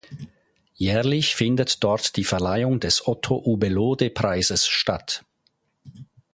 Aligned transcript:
Jährlich 0.73 1.35
findet 1.35 1.83
dort 1.83 2.15
die 2.15 2.23
Verleihung 2.23 2.79
des 2.79 3.05
Otto-Ubbelohde-Preises 3.05 4.65
statt. 4.65 5.23